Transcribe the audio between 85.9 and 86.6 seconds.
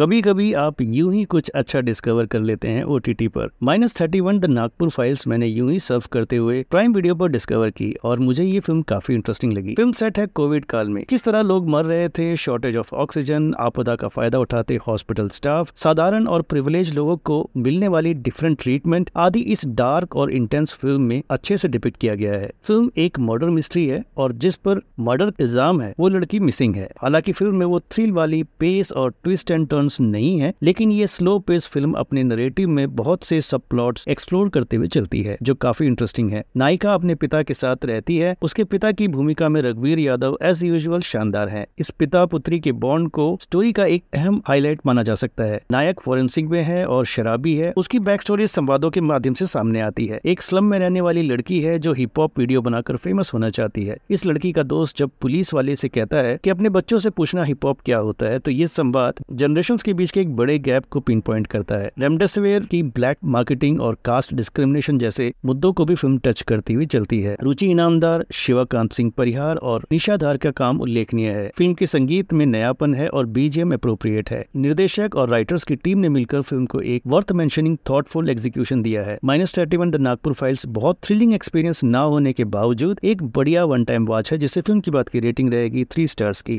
Stars की।